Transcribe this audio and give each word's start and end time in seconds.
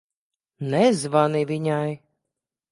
Nezvani 0.71 1.45
viņai. 1.53 1.95